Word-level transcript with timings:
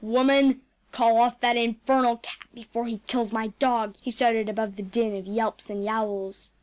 “Woman, 0.03 0.61
call 0.91 1.19
off 1.19 1.39
that 1.41 1.57
infernal 1.57 2.17
cat 2.17 2.39
before 2.55 2.87
he 2.87 3.01
kills 3.05 3.31
my 3.31 3.49
dog,‚ÄĚ 3.59 3.97
he 4.01 4.09
shouted 4.09 4.49
above 4.49 4.75
the 4.75 4.81
din 4.81 5.15
of 5.15 5.27
yelps 5.27 5.69
and 5.69 5.85
yowls. 5.85 6.51